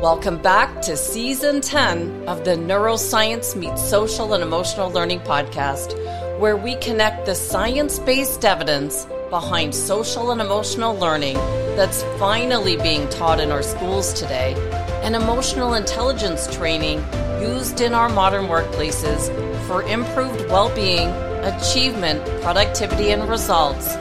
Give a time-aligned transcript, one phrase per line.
[0.00, 5.92] Welcome back to season 10 of the Neuroscience Meets Social and Emotional Learning podcast,
[6.40, 11.34] where we connect the science based evidence behind social and emotional learning
[11.76, 14.54] that's finally being taught in our schools today
[15.02, 17.04] and emotional intelligence training
[17.38, 19.28] used in our modern workplaces
[19.66, 21.10] for improved well being,
[21.44, 23.98] achievement, productivity, and results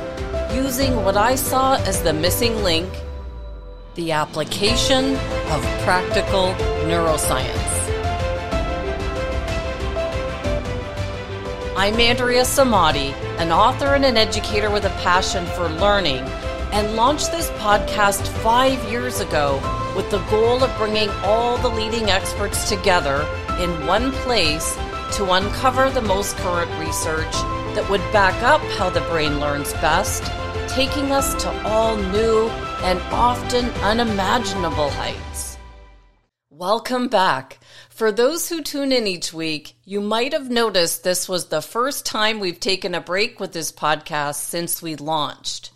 [0.54, 2.90] using what I saw as the missing link
[3.96, 5.18] the application
[5.50, 6.54] of practical
[6.86, 7.80] neuroscience.
[11.76, 16.20] I'm Andrea Samadi, an author and an educator with a passion for learning,
[16.72, 19.56] and launched this podcast five years ago
[19.96, 23.28] with the goal of bringing all the leading experts together
[23.60, 24.76] in one place
[25.14, 27.34] to uncover the most current research
[27.74, 30.24] that would back up how the brain learns best,
[30.68, 32.52] taking us to all new
[32.82, 35.58] and often unimaginable heights.
[36.50, 37.60] Welcome back.
[37.90, 42.06] For those who tune in each week, you might have noticed this was the first
[42.06, 45.72] time we've taken a break with this podcast since we launched.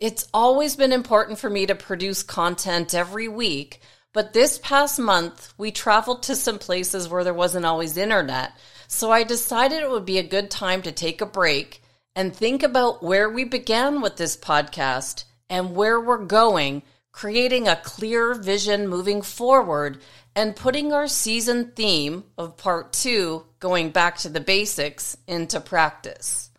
[0.00, 3.80] It's always been important for me to produce content every week,
[4.12, 8.52] but this past month we traveled to some places where there wasn't always internet,
[8.86, 11.82] so I decided it would be a good time to take a break
[12.14, 17.76] and think about where we began with this podcast and where we're going, creating a
[17.76, 20.00] clear vision moving forward,
[20.36, 26.50] and putting our season theme of part two, going back to the basics, into practice.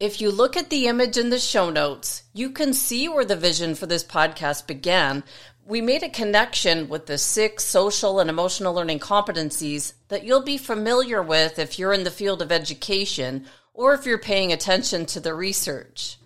[0.00, 3.36] If you look at the image in the show notes, you can see where the
[3.36, 5.24] vision for this podcast began.
[5.64, 10.58] We made a connection with the six social and emotional learning competencies that you'll be
[10.58, 15.20] familiar with if you're in the field of education or if you're paying attention to
[15.20, 16.18] the research.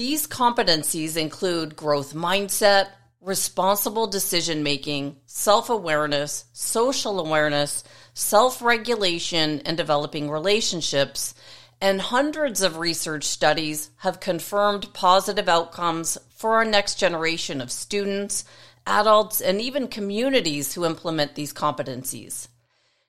[0.00, 2.86] These competencies include growth mindset,
[3.20, 11.34] responsible decision making, self awareness, social awareness, self regulation, and developing relationships.
[11.82, 18.46] And hundreds of research studies have confirmed positive outcomes for our next generation of students,
[18.86, 22.48] adults, and even communities who implement these competencies.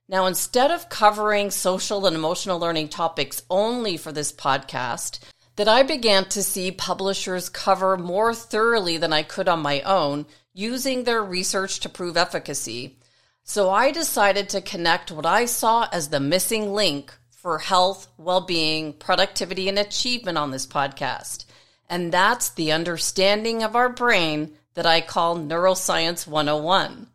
[0.10, 5.20] Now, instead of covering social and emotional learning topics only for this podcast,
[5.62, 10.26] that I began to see publishers cover more thoroughly than I could on my own
[10.56, 12.98] using their research to prove efficacy.
[13.44, 18.42] So I decided to connect what I saw as the missing link for health, well
[18.42, 21.46] being, productivity, and achievement on this podcast.
[21.88, 27.06] And that's the understanding of our brain that I call Neuroscience 101.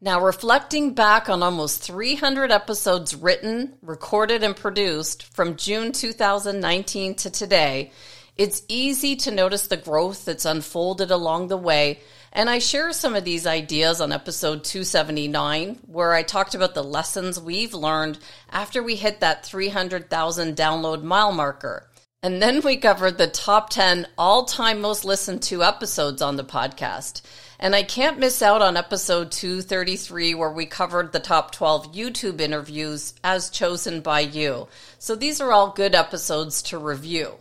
[0.00, 7.30] Now, reflecting back on almost 300 episodes written, recorded, and produced from June 2019 to
[7.30, 7.90] today,
[8.36, 11.98] it's easy to notice the growth that's unfolded along the way.
[12.32, 16.84] And I share some of these ideas on episode 279, where I talked about the
[16.84, 18.20] lessons we've learned
[18.50, 21.87] after we hit that 300,000 download mile marker.
[22.20, 26.42] And then we covered the top 10 all time most listened to episodes on the
[26.42, 27.22] podcast.
[27.60, 32.40] And I can't miss out on episode 233 where we covered the top 12 YouTube
[32.40, 34.66] interviews as chosen by you.
[34.98, 37.34] So these are all good episodes to review.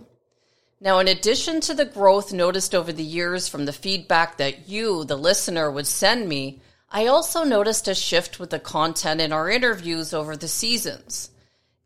[0.79, 5.05] Now, in addition to the growth noticed over the years from the feedback that you,
[5.05, 6.61] the listener, would send me,
[6.91, 11.31] I also noticed a shift with the content in our interviews over the seasons.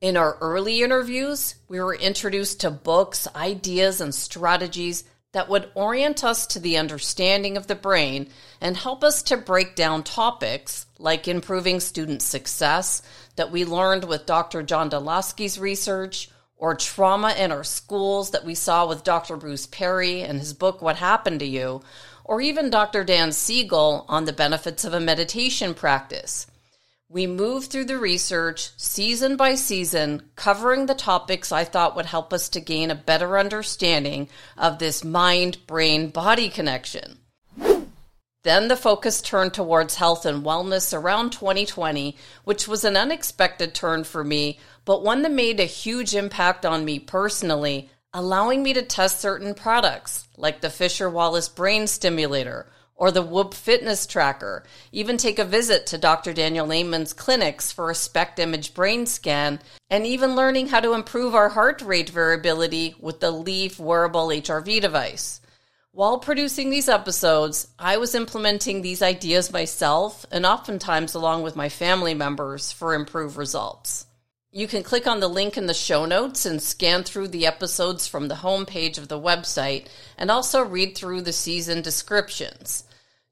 [0.01, 6.23] In our early interviews, we were introduced to books, ideas, and strategies that would orient
[6.23, 8.28] us to the understanding of the brain
[8.59, 13.03] and help us to break down topics like improving student success
[13.35, 14.63] that we learned with Dr.
[14.63, 19.38] John Dunlosky's research or trauma in our schools that we saw with Dr.
[19.38, 21.84] Bruce Perry and his book What Happened to You,
[22.25, 23.03] or even Dr.
[23.03, 26.47] Dan Siegel on the benefits of a meditation practice.
[27.13, 32.31] We moved through the research season by season, covering the topics I thought would help
[32.31, 37.17] us to gain a better understanding of this mind brain body connection.
[38.43, 42.16] Then the focus turned towards health and wellness around 2020,
[42.46, 46.85] which was an unexpected turn for me, but one that made a huge impact on
[46.85, 52.67] me personally, allowing me to test certain products like the Fisher Wallace Brain Stimulator
[53.01, 54.63] or the Whoop Fitness Tracker.
[54.91, 56.33] Even take a visit to Dr.
[56.33, 59.59] Daniel Amen's clinics for a SPECT image brain scan,
[59.89, 64.79] and even learning how to improve our heart rate variability with the Lief wearable HRV
[64.79, 65.41] device.
[65.91, 71.69] While producing these episodes, I was implementing these ideas myself and oftentimes along with my
[71.69, 74.05] family members for improved results.
[74.51, 78.05] You can click on the link in the show notes and scan through the episodes
[78.05, 79.87] from the homepage of the website
[80.19, 82.83] and also read through the season descriptions.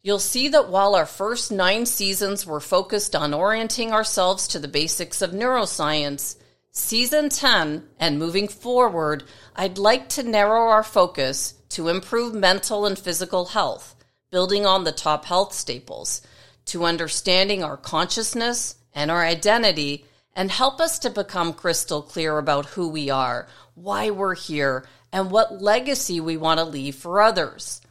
[0.02, 4.70] You'll see that while our first nine seasons were focused on orienting ourselves to the
[4.70, 6.38] basics of neuroscience,
[6.72, 9.26] season 10 and moving forward,
[9.58, 13.94] I'd like to narrow our focus to improve mental and physical health,
[14.32, 16.22] building on the top health staples,
[16.68, 22.68] to understanding our consciousness and our identity, and help us to become crystal clear about
[22.68, 27.82] who we are, why we're here, and what legacy we want to leave for others.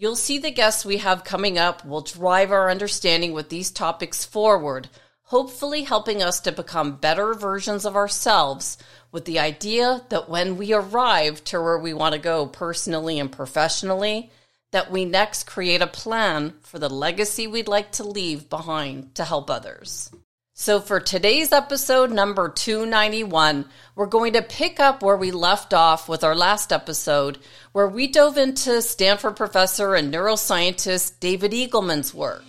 [0.00, 4.24] You'll see the guests we have coming up will drive our understanding with these topics
[4.24, 4.88] forward,
[5.24, 8.78] hopefully helping us to become better versions of ourselves
[9.12, 13.30] with the idea that when we arrive to where we want to go personally and
[13.30, 14.30] professionally,
[14.70, 19.24] that we next create a plan for the legacy we'd like to leave behind to
[19.26, 20.10] help others.
[20.60, 23.64] So, for today's episode number 291,
[23.94, 27.38] we're going to pick up where we left off with our last episode,
[27.72, 32.44] where we dove into Stanford professor and neuroscientist David Eagleman's work.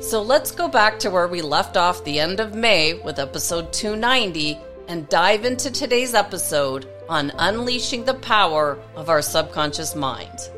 [0.00, 3.72] So, let's go back to where we left off the end of May with episode
[3.72, 4.58] 290
[4.88, 10.50] and dive into today's episode on unleashing the power of our subconscious mind.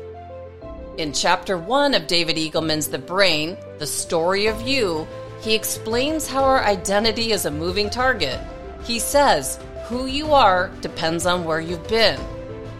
[0.97, 5.07] In chapter 1 of David Eagleman's The Brain, The Story of You,
[5.45, 8.39] he explains how our identity is a moving target.
[8.83, 12.19] He says, Who you are depends on where you've been.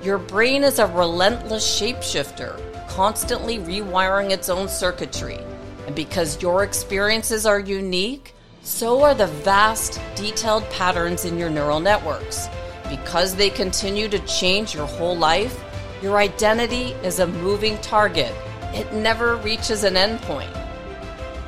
[0.02, 2.60] Your brain is a relentless shapeshifter,
[2.90, 5.38] constantly rewiring its own circuitry.
[5.86, 8.34] And because your experiences are unique,
[8.64, 12.48] so are the vast, detailed patterns in your neural networks.
[12.90, 15.64] Because they continue to change your whole life,
[16.02, 18.34] your identity is a moving target.
[18.74, 20.65] It never reaches an endpoint.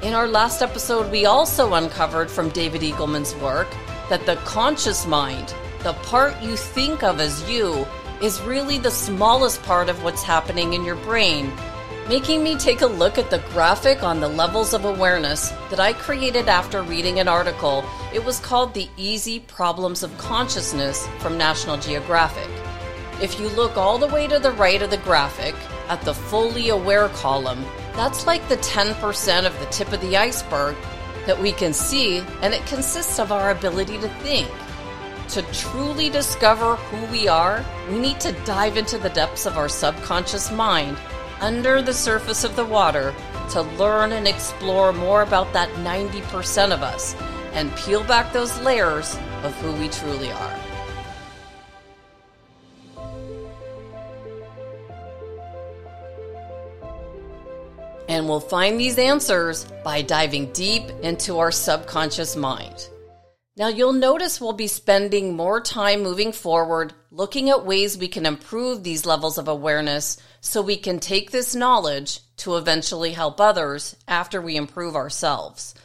[0.04, 3.68] In our last episode, we also uncovered from David Eagleman's work
[4.10, 7.84] that the conscious mind, the part you think of as you,
[8.22, 11.52] is really the smallest part of what's happening in your brain,
[12.08, 15.94] making me take a look at the graphic on the levels of awareness that I
[15.94, 17.84] created after reading an article.
[18.14, 22.50] It was called The Easy Problems of Consciousness from National Geographic.
[23.20, 25.56] If you look all the way to the right of the graphic,
[25.90, 27.66] at the fully aware column,
[27.98, 30.76] that's like the 10% of the tip of the iceberg
[31.26, 34.48] that we can see, and it consists of our ability to think.
[35.30, 39.68] To truly discover who we are, we need to dive into the depths of our
[39.68, 40.96] subconscious mind,
[41.42, 43.14] under the surface of the water,
[43.50, 47.16] to learn and explore more about that 90% of us
[47.54, 50.67] and peel back those layers of who we truly are.
[58.18, 62.90] And we'll find these answers by diving deep into our subconscious mind.
[63.56, 68.26] Now, you'll notice we'll be spending more time moving forward looking at ways we can
[68.26, 73.96] improve these levels of awareness so we can take this knowledge to eventually help others
[74.08, 75.76] after we improve ourselves.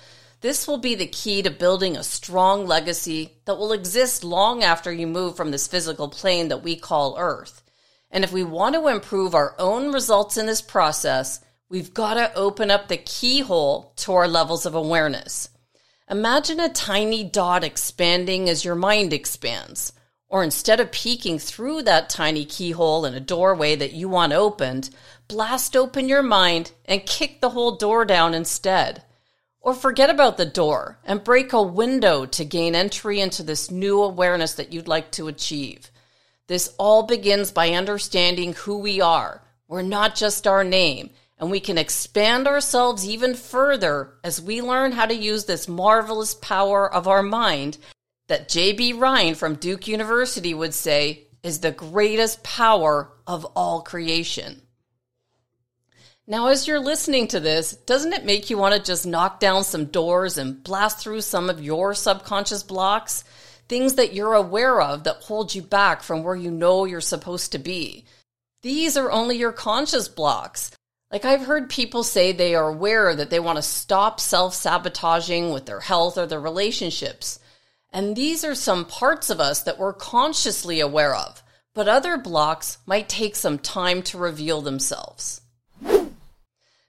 [0.41, 4.91] This will be the key to building a strong legacy that will exist long after
[4.91, 7.63] you move from this physical plane that we call Earth.
[8.11, 11.39] And if we want to improve our own results in this process,
[11.73, 15.49] we've got to open up the keyhole to our levels of awareness.
[16.11, 19.95] Imagine a tiny dot expanding as your mind expands.
[20.29, 24.91] Or instead of peeking through that tiny keyhole in a doorway that you want opened,
[25.29, 29.03] blast open your mind and kick the whole door down instead.
[29.61, 34.03] Or forget about the door and break a window to gain entry into this new
[34.03, 35.91] awareness that you'd like to achieve.
[36.49, 39.43] This all begins by understanding who we are.
[39.69, 41.11] We're not just our name
[41.43, 46.35] and we can expand ourselves even further as we learn how to use this marvelous
[46.35, 47.79] power of our mind
[48.29, 48.93] that J.B.
[48.93, 54.63] Rhine from Duke University would say is the greatest power of all creation.
[56.29, 59.65] Now, as you're listening to this, doesn't it make you want to just knock down
[59.65, 63.25] some doors and blast through some of your subconscious blocks?
[63.69, 67.51] Things that you're aware of that hold you back from where you know you're supposed
[67.51, 68.05] to be.
[68.63, 70.71] These are only your conscious blocks.
[71.13, 75.53] Like I've heard people say they are aware that they want to stop self sabotaging
[75.53, 77.39] with their health or their relationships.
[77.93, 81.43] And these are some parts of us that we're consciously aware of,
[81.75, 85.43] but other blocks might take some time to reveal themselves.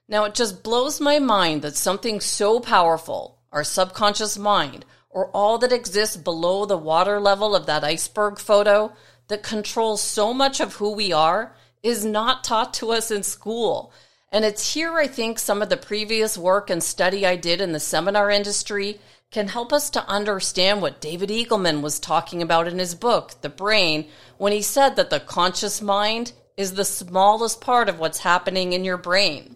[0.08, 5.58] Now, it just blows my mind that something so powerful, our subconscious mind, or all
[5.58, 8.92] that exists below the water level of that iceberg photo
[9.28, 13.92] that controls so much of who we are, is not taught to us in school
[14.34, 17.70] and it's here I think some of the previous work and study I did in
[17.70, 18.98] the seminar industry
[19.30, 23.48] can help us to understand what David Eagleman was talking about in his book, The
[23.48, 28.72] Brain, when he said that the conscious mind is the smallest part of what's happening
[28.72, 29.54] in your brain.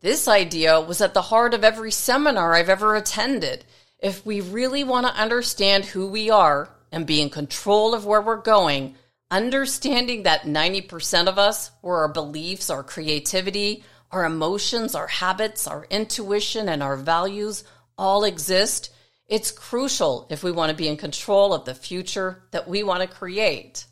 [0.00, 3.64] This idea was at the heart of every seminar I've ever attended.
[3.98, 8.22] If we really want to understand who we are and be in control of where
[8.22, 8.94] we're going,
[9.28, 13.82] understanding that 90% of us, where our beliefs, our creativity,
[14.14, 17.64] our emotions, our habits, our intuition, and our values
[17.98, 18.94] all exist,
[19.28, 23.02] it's crucial if we want to be in control of the future that we want
[23.02, 23.86] to create.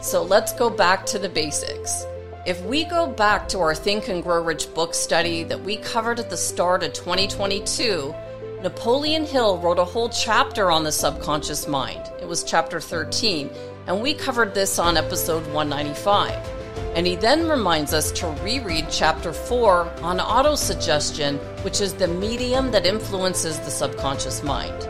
[0.00, 2.06] So let's go back to the basics.
[2.46, 6.18] If we go back to our Think and Grow Rich book study that we covered
[6.18, 8.14] at the start of 2022,
[8.62, 12.10] Napoleon Hill wrote a whole chapter on the subconscious mind.
[12.22, 13.50] It was chapter 13,
[13.86, 16.61] and we covered this on episode 195.
[16.94, 22.70] And he then reminds us to reread chapter 4 on autosuggestion, which is the medium
[22.70, 24.88] that influences the subconscious mind.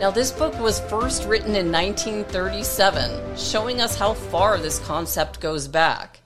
[0.00, 5.68] Now, this book was first written in 1937, showing us how far this concept goes
[5.68, 6.20] back.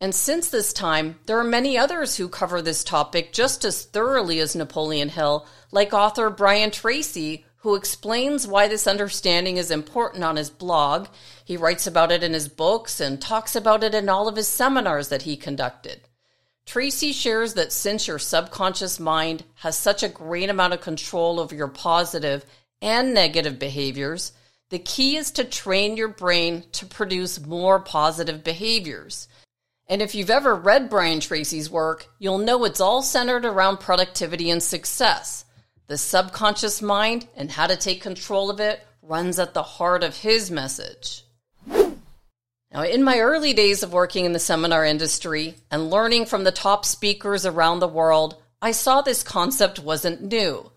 [0.00, 4.40] And since this time, there are many others who cover this topic just as thoroughly
[4.40, 10.36] as Napoleon Hill, like author Brian Tracy, who explains why this understanding is important on
[10.36, 11.08] his blog.
[11.46, 14.46] He writes about it in his books and talks about it in all of his
[14.46, 16.02] seminars that he conducted.
[16.66, 21.54] Tracy shares that since your subconscious mind has such a great amount of control over
[21.54, 22.44] your positive
[22.82, 24.32] and negative behaviors,
[24.68, 29.26] the key is to train your brain to produce more positive behaviors.
[29.88, 34.50] And if you've ever read Brian Tracy's work, you'll know it's all centered around productivity
[34.50, 35.46] and success.
[35.86, 40.16] The subconscious mind and how to take control of it runs at the heart of
[40.16, 41.24] his message.
[41.66, 46.50] Now, in my early days of working in the seminar industry and learning from the
[46.50, 50.72] top speakers around the world, I saw this concept wasn't new.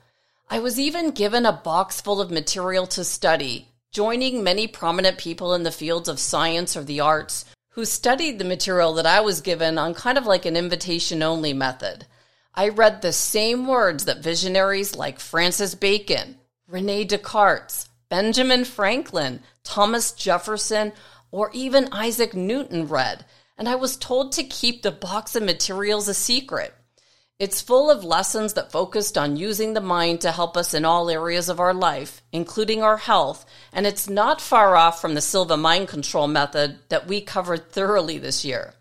[0.50, 5.54] I was even given a box full of material to study, joining many prominent people
[5.54, 9.40] in the fields of science or the arts who studied the material that I was
[9.40, 12.06] given on kind of like an invitation only method.
[12.58, 20.12] I read the same words that visionaries like Francis Bacon, Rene Descartes, Benjamin Franklin, Thomas
[20.12, 20.92] Jefferson,
[21.30, 23.26] or even Isaac Newton read,
[23.60, 26.74] and I was told to keep the box of materials a secret.
[27.38, 31.12] It's full of lessons that focused on using the mind to help us in all
[31.12, 35.58] areas of our life, including our health, and it's not far off from the Silva
[35.58, 38.74] mind control method that we covered thoroughly this year.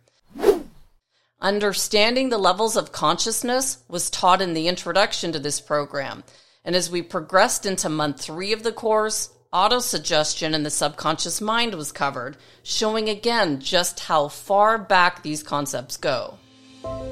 [1.40, 6.24] Understanding the levels of consciousness was taught in the introduction to this program,
[6.64, 11.74] and as we progressed into month three of the course, autosuggestion and the subconscious mind
[11.74, 16.38] was covered, showing again just how far back these concepts go.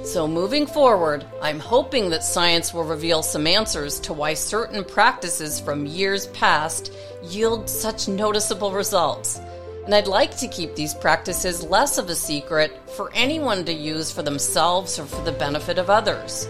[0.04, 5.60] So, moving forward, I'm hoping that science will reveal some answers to why certain practices
[5.60, 9.38] from years past yield such noticeable results.
[9.84, 14.10] And I'd like to keep these practices less of a secret for anyone to use
[14.10, 16.48] for themselves or for the benefit of others.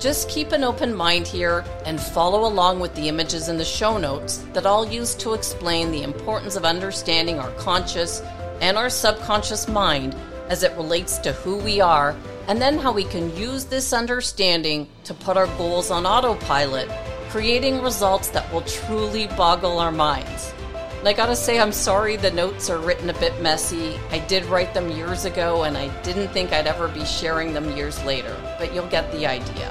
[0.00, 3.96] Just keep an open mind here and follow along with the images in the show
[3.96, 8.20] notes that I'll use to explain the importance of understanding our conscious
[8.60, 10.14] and our subconscious mind
[10.48, 12.14] as it relates to who we are
[12.48, 16.90] and then how we can use this understanding to put our goals on autopilot,
[17.30, 20.53] creating results that will truly boggle our minds.
[21.04, 24.00] And I gotta say, I'm sorry the notes are written a bit messy.
[24.10, 27.76] I did write them years ago, and I didn't think I'd ever be sharing them
[27.76, 29.70] years later, but you'll get the idea.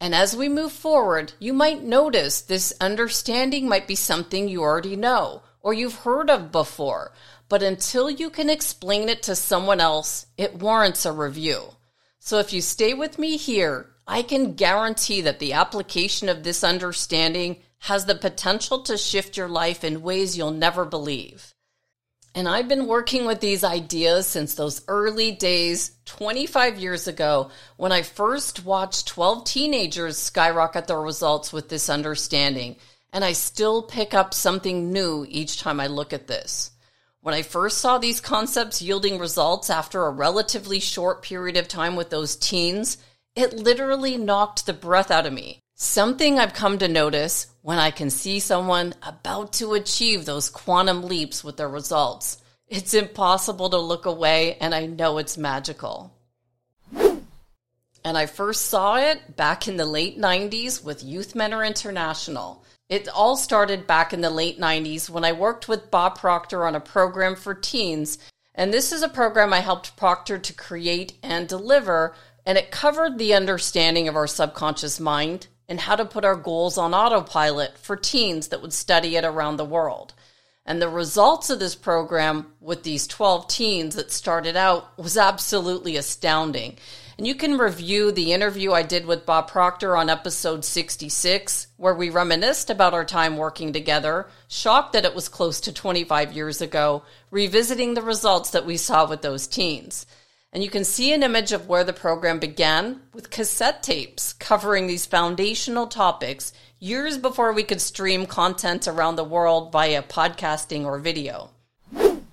[0.00, 4.94] And as we move forward, you might notice this understanding might be something you already
[4.94, 7.10] know or you've heard of before,
[7.48, 11.74] but until you can explain it to someone else, it warrants a review.
[12.20, 16.62] So if you stay with me here, I can guarantee that the application of this
[16.62, 21.54] understanding has the potential to shift your life in ways you'll never believe.
[22.36, 27.92] And I've been working with these ideas since those early days 25 years ago when
[27.92, 32.76] I first watched 12 teenagers skyrocket their results with this understanding.
[33.10, 36.72] And I still pick up something new each time I look at this.
[37.22, 41.96] When I first saw these concepts yielding results after a relatively short period of time
[41.96, 42.98] with those teens,
[43.34, 45.62] it literally knocked the breath out of me.
[45.78, 51.02] Something I've come to notice when I can see someone about to achieve those quantum
[51.02, 52.38] leaps with their results.
[52.66, 56.14] It's impossible to look away, and I know it's magical.
[56.94, 62.64] And I first saw it back in the late 90s with Youth Mentor International.
[62.88, 66.74] It all started back in the late 90s when I worked with Bob Proctor on
[66.74, 68.16] a program for teens.
[68.54, 72.14] And this is a program I helped Proctor to create and deliver,
[72.46, 76.78] and it covered the understanding of our subconscious mind and how to put our goals
[76.78, 80.14] on autopilot for teens that would study it around the world.
[80.64, 85.96] And the results of this program with these 12 teens that started out was absolutely
[85.96, 86.76] astounding.
[87.18, 91.94] And you can review the interview I did with Bob Proctor on episode 66, where
[91.94, 96.60] we reminisced about our time working together, shocked that it was close to 25 years
[96.60, 100.04] ago, revisiting the results that we saw with those teens.
[100.56, 104.86] And you can see an image of where the program began with cassette tapes covering
[104.86, 110.98] these foundational topics years before we could stream content around the world via podcasting or
[110.98, 111.50] video.
[111.94, 112.24] And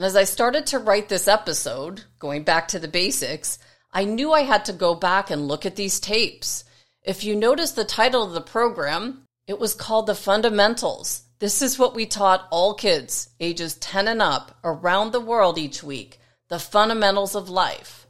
[0.00, 3.58] as I started to write this episode, going back to the basics,
[3.90, 6.64] I knew I had to go back and look at these tapes.
[7.02, 11.22] If you notice the title of the program, it was called The Fundamentals.
[11.38, 15.82] This is what we taught all kids, ages 10 and up, around the world each
[15.82, 16.18] week
[16.52, 18.06] The Fundamentals of Life.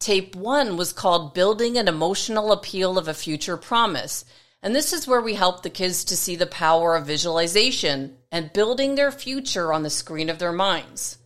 [0.00, 4.24] Tape 1 was called Building an Emotional Appeal of a Future Promise.
[4.62, 8.54] And this is where we help the kids to see the power of visualization and
[8.54, 11.18] building their future on the screen of their minds.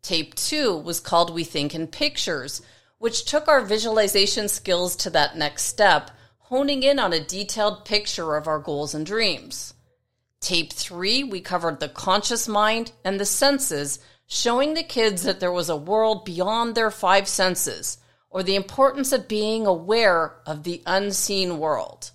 [0.00, 2.62] Tape 2 was called We Think in Pictures
[2.98, 8.36] which took our visualization skills to that next step, honing in on a detailed picture
[8.36, 9.74] of our goals and dreams.
[10.40, 15.52] Tape 3, we covered the conscious mind and the senses, showing the kids that there
[15.52, 20.82] was a world beyond their five senses, or the importance of being aware of the
[20.86, 22.10] unseen world.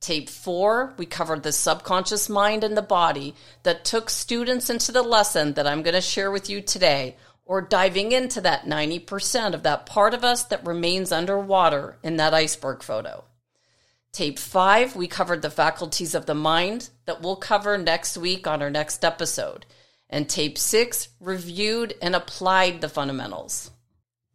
[0.00, 5.02] Tape 4, we covered the subconscious mind and the body that took students into the
[5.02, 9.62] lesson that I'm going to share with you today or diving into that 90% of
[9.62, 13.24] that part of us that remains underwater in that iceberg photo.
[14.12, 18.62] Tape five, we covered the faculties of the mind that we'll cover next week on
[18.62, 19.66] our next episode.
[20.08, 23.70] And tape six reviewed and applied the fundamentals.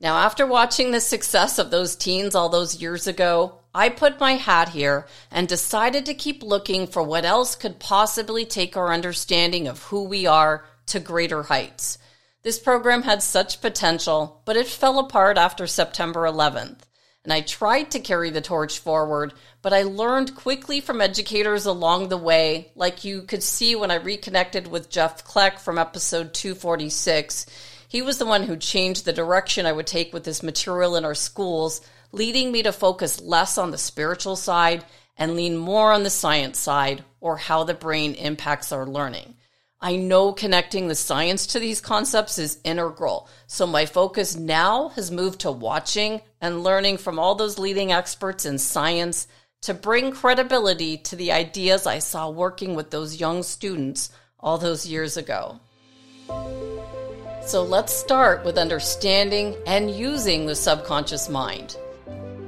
[0.01, 4.33] Now, after watching the success of those teens all those years ago, I put my
[4.33, 9.67] hat here and decided to keep looking for what else could possibly take our understanding
[9.67, 11.97] of who we are to greater heights.
[12.43, 16.79] This program had such potential, but it fell apart after September 11th.
[17.23, 22.09] And I tried to carry the torch forward, but I learned quickly from educators along
[22.09, 27.45] the way, like you could see when I reconnected with Jeff Kleck from episode 246.
[27.87, 31.05] He was the one who changed the direction I would take with this material in
[31.05, 31.81] our schools,
[32.11, 34.83] leading me to focus less on the spiritual side
[35.15, 39.35] and lean more on the science side or how the brain impacts our learning.
[39.83, 43.27] I know connecting the science to these concepts is integral.
[43.47, 48.45] So my focus now has moved to watching and learning from all those leading experts
[48.45, 49.27] in science
[49.61, 54.85] to bring credibility to the ideas I saw working with those young students all those
[54.85, 55.59] years ago.
[57.43, 61.75] So let's start with understanding and using the subconscious mind.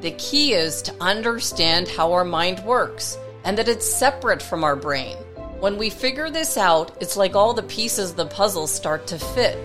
[0.02, 4.76] The key is to understand how our mind works and that it's separate from our
[4.76, 5.18] brain.
[5.64, 9.18] When we figure this out, it's like all the pieces of the puzzle start to
[9.18, 9.58] fit.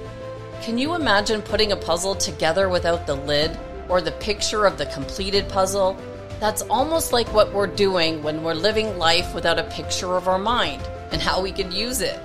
[0.63, 3.59] Can you imagine putting a puzzle together without the lid
[3.89, 5.99] or the picture of the completed puzzle?
[6.39, 10.39] That's almost like what we're doing when we're living life without a picture of our
[10.39, 12.21] mind and how we can use it.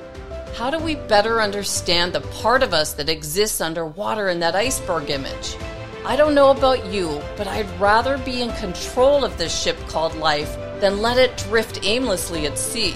[0.54, 5.10] How do we better understand the part of us that exists underwater in that iceberg
[5.10, 5.58] image?
[6.06, 10.16] I don't know about you, but I'd rather be in control of this ship called
[10.16, 12.96] life than let it drift aimlessly at sea.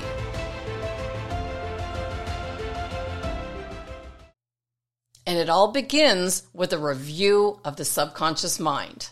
[5.28, 9.10] And it all begins with a review of the subconscious mind.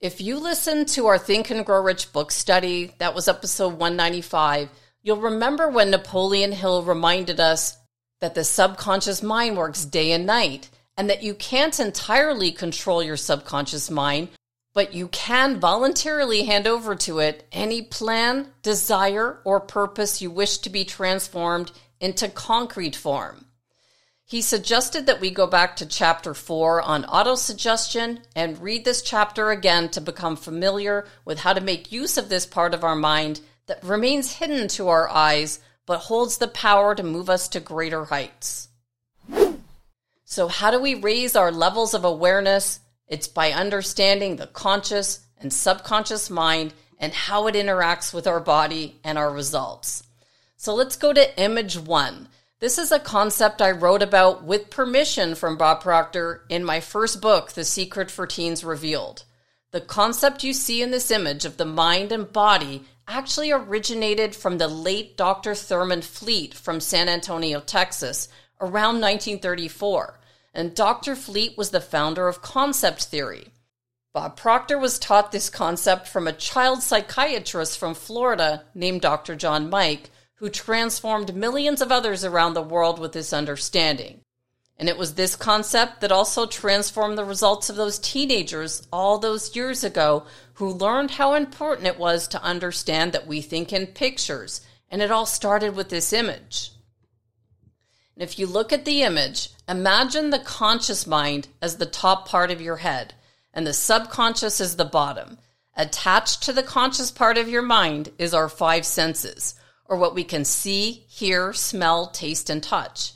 [0.00, 4.68] If you listen to our Think and Grow Rich book study, that was episode 195,
[5.04, 7.78] you'll remember when Napoleon Hill reminded us
[8.20, 13.16] that the subconscious mind works day and night and that you can't entirely control your
[13.16, 14.30] subconscious mind,
[14.74, 20.58] but you can voluntarily hand over to it any plan, desire, or purpose you wish
[20.58, 23.45] to be transformed into concrete form.
[24.28, 29.52] He suggested that we go back to chapter 4 on autosuggestion and read this chapter
[29.52, 33.40] again to become familiar with how to make use of this part of our mind
[33.66, 38.06] that remains hidden to our eyes but holds the power to move us to greater
[38.06, 38.66] heights.
[40.24, 42.80] So, how do we raise our levels of awareness?
[43.06, 48.98] It's by understanding the conscious and subconscious mind and how it interacts with our body
[49.04, 50.02] and our results.
[50.56, 52.26] So, let's go to image one.
[52.58, 57.20] This is a concept I wrote about with permission from Bob Proctor in my first
[57.20, 59.24] book, The Secret for Teens Revealed.
[59.72, 64.56] The concept you see in this image of the mind and body actually originated from
[64.56, 65.54] the late Dr.
[65.54, 70.18] Thurman Fleet from San Antonio, Texas, around 1934.
[70.54, 71.14] And Dr.
[71.14, 73.50] Fleet was the founder of concept therapy.
[74.14, 79.36] Bob Proctor was taught this concept from a child psychiatrist from Florida named Dr.
[79.36, 84.20] John Mike, who transformed millions of others around the world with this understanding.
[84.78, 89.56] And it was this concept that also transformed the results of those teenagers all those
[89.56, 94.60] years ago who learned how important it was to understand that we think in pictures.
[94.90, 96.72] And it all started with this image.
[98.14, 102.50] And if you look at the image, imagine the conscious mind as the top part
[102.50, 103.14] of your head
[103.56, 105.38] and the subconscious is the bottom.
[105.76, 109.54] Attached to the conscious part of your mind is our five senses,
[109.88, 113.12] or what we can see, hear, smell, taste, and touch.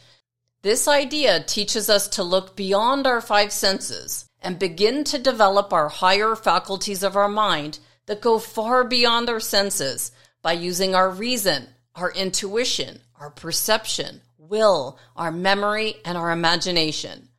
[0.63, 5.89] This idea teaches us to look beyond our five senses and begin to develop our
[5.89, 11.69] higher faculties of our mind that go far beyond our senses by using our reason,
[11.95, 17.30] our intuition, our perception, will, our memory, and our imagination.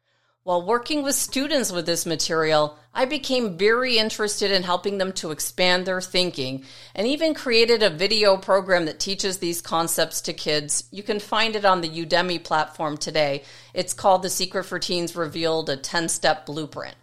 [0.43, 5.29] While working with students with this material, I became very interested in helping them to
[5.29, 10.85] expand their thinking and even created a video program that teaches these concepts to kids.
[10.89, 13.43] You can find it on the Udemy platform today.
[13.75, 16.95] It's called The Secret for Teens Revealed, a 10 step blueprint.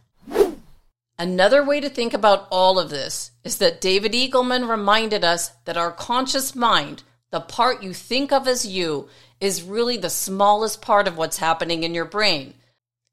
[1.16, 5.76] Another way to think about all of this is that David Eagleman reminded us that
[5.76, 9.08] our conscious mind, the part you think of as you,
[9.40, 12.54] is really the smallest part of what's happening in your brain.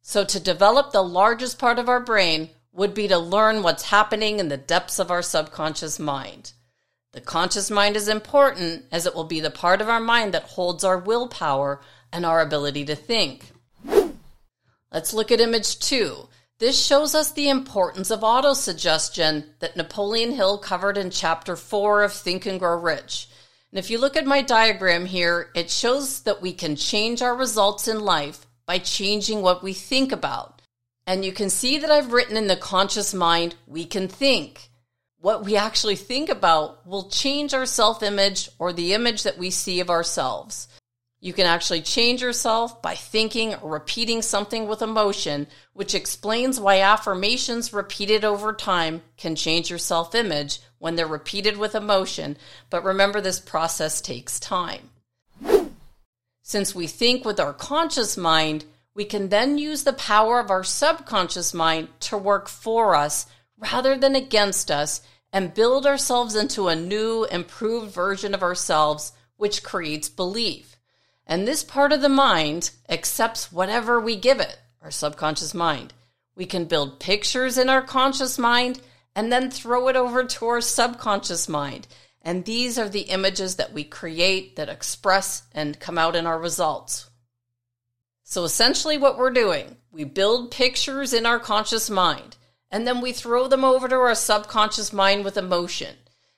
[0.08, 4.38] So, to develop the largest part of our brain would be to learn what's happening
[4.40, 6.52] in the depths of our subconscious mind.
[7.14, 10.44] The conscious mind is important as it will be the part of our mind that
[10.44, 11.82] holds our willpower
[12.14, 13.48] and our ability to think.
[14.94, 16.30] Let's look at image two.
[16.60, 22.14] This shows us the importance of autosuggestion that Napoleon Hill covered in chapter four of
[22.14, 23.28] Think and Grow Rich.
[23.72, 27.36] And if you look at my diagram here, it shows that we can change our
[27.36, 30.62] results in life by changing what we think about.
[31.08, 34.70] And you can see that I've written in the conscious mind, we can think.
[35.20, 39.50] What we actually think about will change our self image or the image that we
[39.50, 40.68] see of ourselves.
[41.20, 46.82] You can actually change yourself by thinking or repeating something with emotion, which explains why
[46.82, 52.38] affirmations repeated over time can change your self image when they're repeated with emotion.
[52.70, 54.92] But remember, this process takes time.
[56.48, 60.64] Since we think with our conscious mind, we can then use the power of our
[60.64, 63.26] subconscious mind to work for us
[63.58, 65.02] rather than against us
[65.34, 70.76] and build ourselves into a new, improved version of ourselves, which creates belief.
[71.26, 75.94] And this part of the mind accepts whatever we give it, our subconscious mind.
[76.36, 78.82] We can build pictures in our conscious mind
[79.16, 81.88] and then throw it over to our subconscious mind.
[82.26, 86.40] And these are the images that we create that express and come out in our
[86.40, 87.08] results.
[88.24, 92.36] So essentially, what we're doing, we build pictures in our conscious mind,
[92.72, 95.96] and then we throw them over to our subconscious mind with emotion.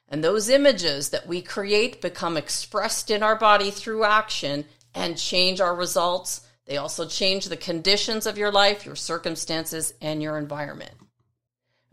[0.10, 5.62] And those images that we create become expressed in our body through action and change
[5.62, 6.42] our results.
[6.66, 10.92] They also change the conditions of your life, your circumstances, and your environment.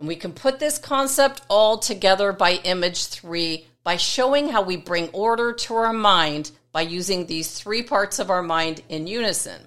[0.01, 4.77] And we can put this concept all together by image three by showing how we
[4.77, 9.63] bring order to our mind by using these three parts of our mind in unison.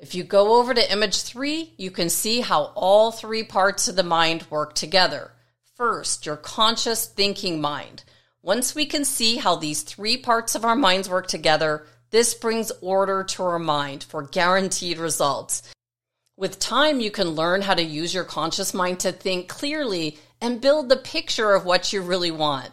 [0.00, 3.96] If you go over to image three, you can see how all three parts of
[3.96, 5.32] the mind work together.
[5.76, 8.02] First, your conscious thinking mind.
[8.42, 12.72] Once we can see how these three parts of our minds work together, this brings
[12.80, 15.62] order to our mind for guaranteed results.
[16.36, 20.60] With time, you can learn how to use your conscious mind to think clearly and
[20.60, 22.70] build the picture of what you really want.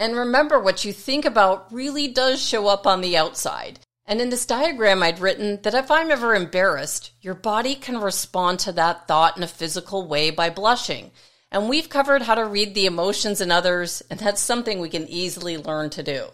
[0.00, 3.80] And remember, what you think about really does show up on the outside.
[4.06, 8.60] And in this diagram, I'd written that if I'm ever embarrassed, your body can respond
[8.60, 11.10] to that thought in a physical way by blushing.
[11.52, 15.06] And we've covered how to read the emotions in others, and that's something we can
[15.06, 16.28] easily learn to do.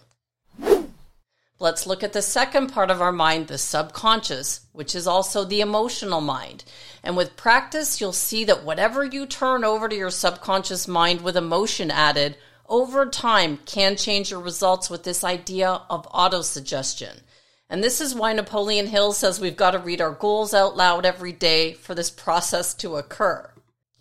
[1.58, 5.60] Let's look at the second part of our mind, the subconscious, which is also the
[5.60, 6.62] emotional mind.
[7.02, 11.36] And with practice, you'll see that whatever you turn over to your subconscious mind with
[11.36, 12.36] emotion added
[12.68, 17.20] over time can change your results with this idea of autosuggestion.
[17.68, 21.04] And this is why Napoleon Hill says we've got to read our goals out loud
[21.04, 23.50] every day for this process to occur.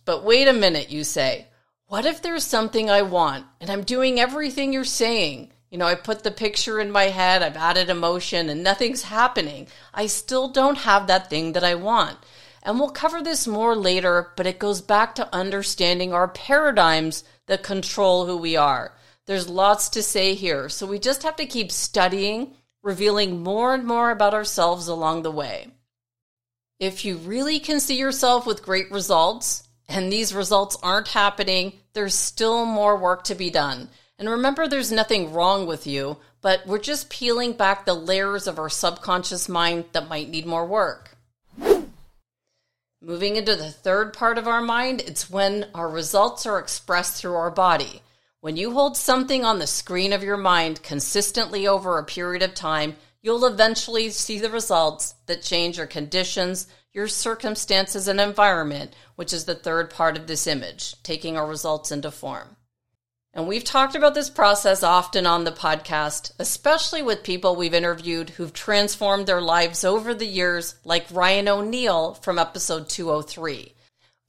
[0.06, 1.48] But wait a minute, you say.
[1.88, 5.52] What if there's something I want and I'm doing everything you're saying?
[5.72, 9.68] You know, I put the picture in my head, I've added emotion, and nothing's happening.
[9.94, 12.18] I still don't have that thing that I want.
[12.64, 17.64] And we'll cover this more later, but it goes back to understanding our paradigms that
[17.64, 18.94] control who we are.
[19.26, 22.54] There's lots to say here, so we just have to keep studying,
[22.84, 25.68] revealing more and more about ourselves along the way.
[26.80, 32.14] If you really can see yourself with great results, and these results aren't happening, there's
[32.14, 33.90] still more work to be done.
[34.18, 38.60] And remember, there's nothing wrong with you, but we're just peeling back the layers of
[38.60, 41.15] our subconscious mind that might need more work.
[43.06, 47.36] Moving into the third part of our mind, it's when our results are expressed through
[47.36, 48.02] our body.
[48.40, 52.56] When you hold something on the screen of your mind consistently over a period of
[52.56, 59.34] time, you'll eventually see the results that change your conditions, your circumstances, and environment, which
[59.34, 62.56] is the third part of this image, taking our results into form.
[63.36, 68.30] And we've talked about this process often on the podcast, especially with people we've interviewed
[68.30, 73.74] who've transformed their lives over the years, like Ryan O'Neill from episode 203.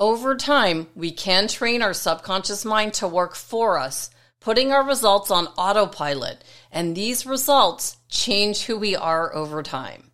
[0.01, 5.31] Over time, we can train our subconscious mind to work for us, putting our results
[5.31, 6.43] on autopilot,
[6.73, 10.11] and these results change who we are over time.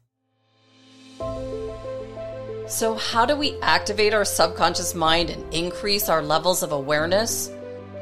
[2.68, 7.50] So, how do we activate our subconscious mind and increase our levels of awareness?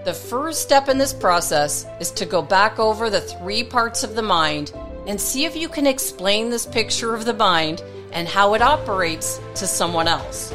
[0.03, 4.15] The first step in this process is to go back over the three parts of
[4.15, 4.73] the mind
[5.07, 7.83] and see if you can explain this picture of the mind
[8.13, 10.55] and how it operates to someone else.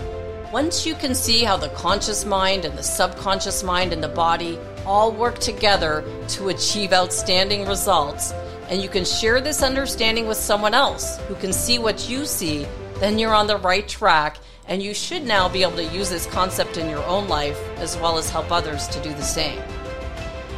[0.51, 4.57] Once you can see how the conscious mind and the subconscious mind and the body
[4.83, 8.31] all work together to achieve outstanding results,
[8.69, 12.65] and you can share this understanding with someone else who can see what you see,
[12.95, 16.25] then you're on the right track and you should now be able to use this
[16.25, 19.61] concept in your own life as well as help others to do the same.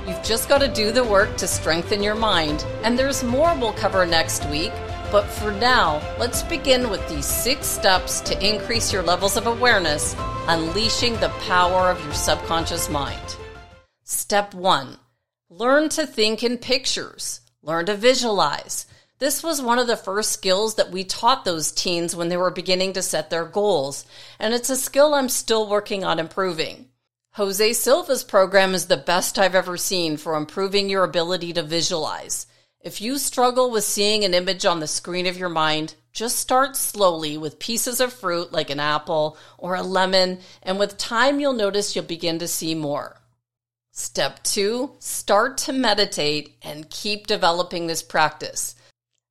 [0.07, 3.73] You've just got to do the work to strengthen your mind, and there's more we'll
[3.73, 4.71] cover next week.
[5.11, 10.15] But for now, let's begin with these six steps to increase your levels of awareness,
[10.47, 13.37] unleashing the power of your subconscious mind.
[14.03, 14.97] Step one
[15.49, 18.85] learn to think in pictures, learn to visualize.
[19.19, 22.51] This was one of the first skills that we taught those teens when they were
[22.51, 24.05] beginning to set their goals,
[24.39, 26.89] and it's a skill I'm still working on improving.
[27.31, 32.45] Jose Silva's program is the best I've ever seen for improving your ability to visualize.
[32.79, 36.75] If you struggle with seeing an image on the screen of your mind, just start
[36.75, 41.53] slowly with pieces of fruit like an apple or a lemon, and with time you'll
[41.53, 43.19] notice you'll begin to see more.
[43.91, 48.75] Step two, start to meditate and keep developing this practice.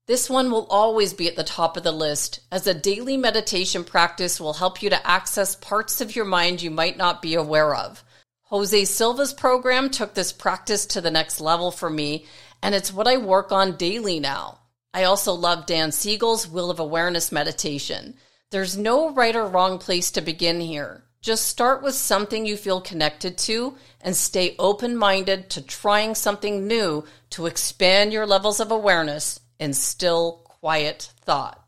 [0.06, 3.82] This one will always be at the top of the list, as a daily meditation
[3.82, 7.74] practice will help you to access parts of your mind you might not be aware
[7.74, 8.04] of.
[8.44, 12.24] Jose Silva's program took this practice to the next level for me,
[12.62, 14.60] and it's what I work on daily now.
[14.94, 18.14] I also love Dan Siegel's Wheel of Awareness meditation.
[18.52, 21.02] There's no right or wrong place to begin here.
[21.20, 26.68] Just start with something you feel connected to and stay open minded to trying something
[26.68, 31.62] new to expand your levels of awareness in still, quiet thought.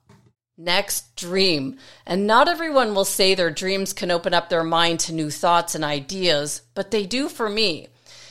[0.57, 1.77] Next, dream.
[2.05, 5.77] And not everyone will say their dreams can open up their mind to new thoughts
[5.77, 7.88] and ideas, but they do for me.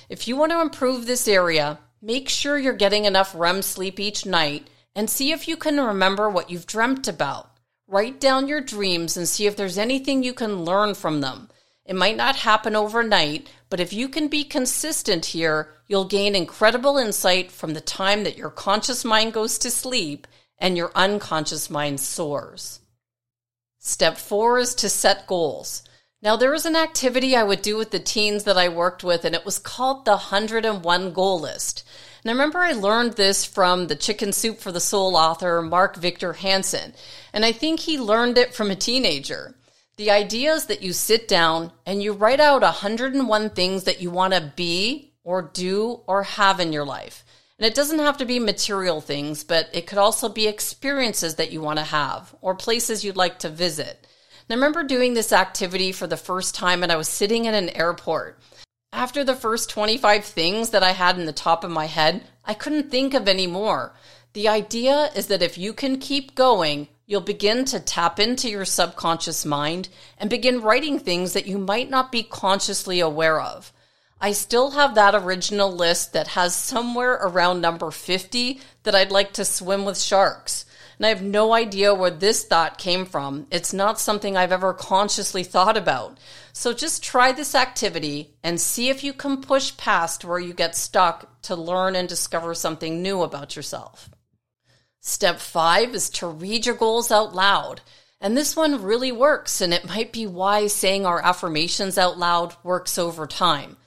[0.09, 4.25] If you want to improve this area, make sure you're getting enough REM sleep each
[4.25, 7.51] night and see if you can remember what you've dreamt about.
[7.87, 11.49] Write down your dreams and see if there's anything you can learn from them.
[11.85, 16.97] It might not happen overnight, but if you can be consistent here, you'll gain incredible
[16.97, 20.27] insight from the time that your conscious mind goes to sleep
[20.57, 22.79] and your unconscious mind soars.
[23.79, 25.83] Step four is to set goals.
[26.21, 29.23] Now, there was an activity I would do with the teens that I worked with,
[29.23, 31.83] and it was called the 101 Goal List.
[32.23, 35.95] And I remember I learned this from the Chicken Soup for the Soul author, Mark
[35.95, 36.93] Victor Hansen.
[37.31, 39.55] And I think he learned it from a teenager.
[39.97, 44.11] The idea is that you sit down and you write out 101 things that you
[44.11, 47.25] want to be or do or have in your life.
[47.57, 51.51] And it doesn't have to be material things, but it could also be experiences that
[51.51, 54.05] you want to have or places you'd like to visit.
[54.47, 57.55] And I remember doing this activity for the first time and I was sitting in
[57.55, 58.39] an airport.
[58.93, 62.53] After the first 25 things that I had in the top of my head, I
[62.53, 63.95] couldn't think of any more.
[64.33, 68.65] The idea is that if you can keep going, you'll begin to tap into your
[68.65, 73.71] subconscious mind and begin writing things that you might not be consciously aware of.
[74.19, 79.31] I still have that original list that has somewhere around number 50 that I'd like
[79.33, 80.65] to swim with sharks.
[80.97, 83.47] And I have no idea where this thought came from.
[83.51, 86.17] It's not something I've ever consciously thought about.
[86.51, 90.75] So just try this activity and see if you can push past where you get
[90.75, 94.09] stuck to learn and discover something new about yourself.
[95.07, 97.79] Step five is to read your goals out loud.
[98.19, 102.57] And this one really works, and it might be why saying our affirmations out loud
[102.61, 103.77] works over time.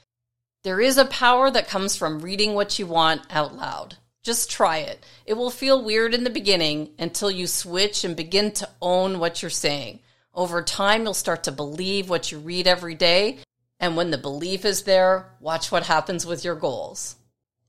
[0.65, 3.99] There is a power that comes from reading what you want out loud.
[4.23, 5.05] Just try it.
[5.27, 9.43] It will feel weird in the beginning until you switch and begin to own what
[9.43, 10.01] you're saying.
[10.35, 13.41] Over time, you'll start to believe what you read every day.
[13.79, 17.17] And when the belief is there, watch what happens with your goals.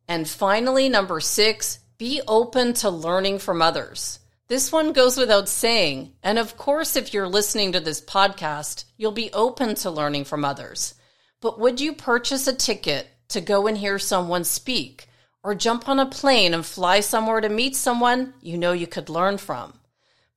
[0.07, 4.17] And finally, number six, be open to learning from others.
[4.47, 6.11] This one goes without saying.
[6.23, 10.43] And of course, if you're listening to this podcast, you'll be open to learning from
[10.43, 10.95] others.
[11.41, 15.09] But would you purchase a ticket to go and hear someone speak?
[15.43, 19.07] Or jump on a plane and fly somewhere to meet someone you know you could
[19.07, 19.73] learn from?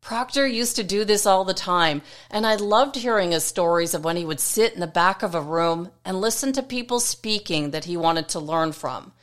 [0.02, 4.04] Proctor used to do this all the time, and I loved hearing his stories of
[4.04, 7.70] when he would sit in the back of a room and listen to people speaking
[7.70, 9.14] that he wanted to learn from.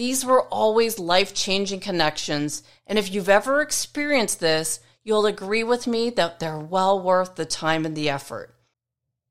[0.00, 5.86] These were always life changing connections, and if you've ever experienced this, you'll agree with
[5.86, 8.54] me that they're well worth the time and the effort.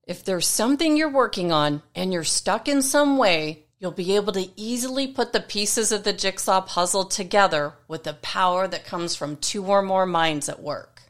[0.05, 4.31] If there's something you're working on and you're stuck in some way, you'll be able
[4.33, 9.15] to easily put the pieces of the jigsaw puzzle together with the power that comes
[9.15, 11.01] from two or more minds at work.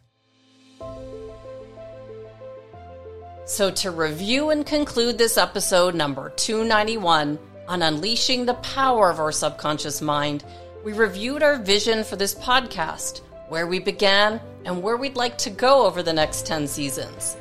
[3.43, 7.37] So, to review and conclude this episode number 291
[7.69, 10.43] on unleashing the power of our subconscious mind,
[10.83, 15.51] we reviewed our vision for this podcast, where we began, and where we'd like to
[15.51, 17.37] go over the next 10 seasons.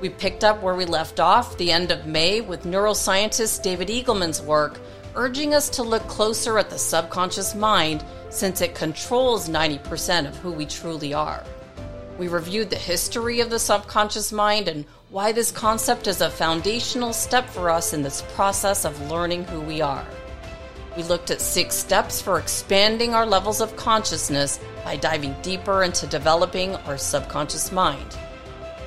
[0.00, 4.42] We picked up where we left off the end of May with neuroscientist David Eagleman's
[4.42, 4.80] work,
[5.14, 10.50] urging us to look closer at the subconscious mind since it controls 90% of who
[10.50, 11.44] we truly are.
[12.18, 17.12] We reviewed the history of the subconscious mind and why this concept is a foundational
[17.12, 20.06] step for us in this process of learning who we are.
[20.96, 26.06] We looked at six steps for expanding our levels of consciousness by diving deeper into
[26.06, 28.18] developing our subconscious mind.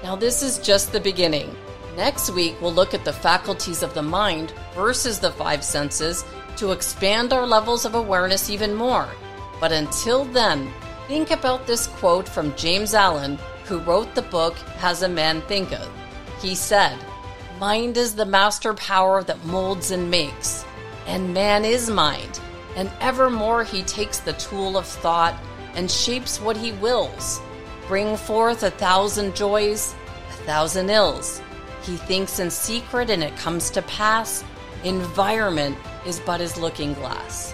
[0.03, 1.55] Now, this is just the beginning.
[1.95, 6.23] Next week, we'll look at the faculties of the mind versus the five senses
[6.57, 9.07] to expand our levels of awareness even more.
[9.60, 10.71] But until then,
[11.12, 15.89] Think about this quote from James Allen, who wrote the book As a Man Thinketh.
[16.41, 16.97] He said,
[17.60, 20.65] Mind is the master power that molds and makes,
[21.06, 22.39] and man is mind,
[22.75, 25.39] and evermore he takes the tool of thought
[25.75, 27.39] and shapes what he wills.
[27.88, 29.93] Bring forth a thousand joys,
[30.30, 31.41] a thousand ills.
[31.84, 34.43] He thinks in secret and it comes to pass.
[34.84, 37.54] Environment is but his looking glass.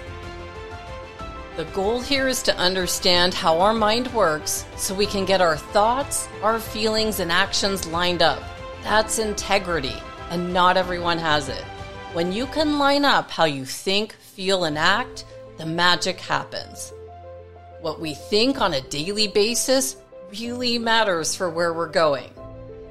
[1.58, 5.58] The goal here is to understand how our mind works so we can get our
[5.58, 8.44] thoughts, our feelings, and actions lined up.
[8.84, 9.96] That's integrity,
[10.30, 11.64] and not everyone has it.
[12.14, 15.26] When you can line up how you think, feel, and act,
[15.58, 16.94] the magic happens.
[17.82, 19.98] What we think on a daily basis
[20.30, 22.30] really matters for where we're going.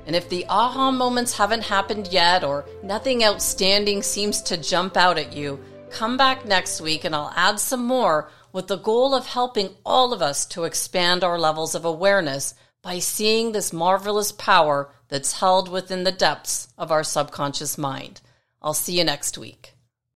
[0.07, 5.19] And if the aha moments haven't happened yet or nothing outstanding seems to jump out
[5.19, 9.27] at you, come back next week and I'll add some more with the goal of
[9.27, 14.89] helping all of us to expand our levels of awareness by seeing this marvelous power
[15.09, 18.21] that's held within the depths of our subconscious mind.
[18.61, 19.76] I'll see you next week.